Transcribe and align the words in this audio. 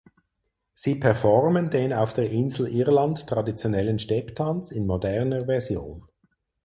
Sie 0.73 0.95
performen 0.95 1.69
den 1.69 1.93
auf 1.93 2.15
der 2.15 2.27
Insel 2.31 2.67
Irland 2.69 3.27
traditionellen 3.27 3.99
Stepptanz 3.99 4.71
in 4.71 4.87
moderner 4.87 5.45
Version. 5.45 6.07